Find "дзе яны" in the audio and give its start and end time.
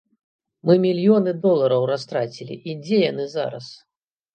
2.85-3.33